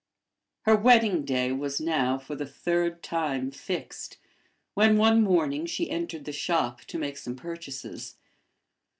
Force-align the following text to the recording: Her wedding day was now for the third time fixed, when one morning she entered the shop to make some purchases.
Her 0.61 0.75
wedding 0.75 1.25
day 1.25 1.51
was 1.51 1.79
now 1.79 2.17
for 2.17 2.35
the 2.35 2.47
third 2.47 3.03
time 3.03 3.51
fixed, 3.51 4.17
when 4.73 4.97
one 4.97 5.21
morning 5.21 5.67
she 5.67 5.91
entered 5.91 6.25
the 6.25 6.31
shop 6.31 6.81
to 6.85 6.97
make 6.97 7.17
some 7.17 7.35
purchases. 7.35 8.15